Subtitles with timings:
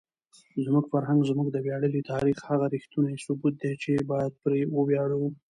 [0.65, 5.23] زموږ فرهنګ زموږ د ویاړلي تاریخ هغه ریښتونی ثبوت دی چې باید پرې وویاړو.